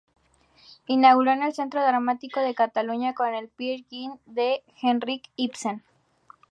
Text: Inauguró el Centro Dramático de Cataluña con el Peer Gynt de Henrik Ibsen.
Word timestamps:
Inauguró 0.87 1.29
el 1.33 1.53
Centro 1.53 1.79
Dramático 1.85 2.39
de 2.39 2.55
Cataluña 2.55 3.13
con 3.13 3.35
el 3.35 3.49
Peer 3.49 3.81
Gynt 3.87 4.19
de 4.25 4.63
Henrik 4.81 5.29
Ibsen. 5.35 5.83